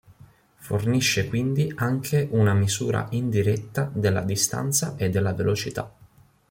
[0.55, 5.93] Fornisce quindi anche una misura indiretta della distanza e della velocità.